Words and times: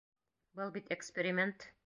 Был 0.55 0.71
бит 0.79 0.89
эксперимент! 0.95 1.71